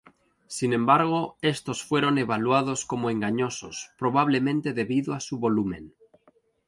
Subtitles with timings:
[0.47, 5.93] Sin embargo, estos fueron evaluados como engañosos, probablemente debido a su volumen.